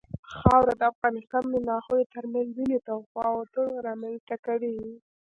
خاوره 0.37 0.73
د 0.77 0.83
افغانستان 0.93 1.43
د 1.49 1.55
ناحیو 1.69 2.09
ترمنځ 2.13 2.47
ځینې 2.57 2.77
تفاوتونه 2.87 3.73
رامنځ 3.87 4.17
ته 4.29 4.35
کوي. 4.45 4.77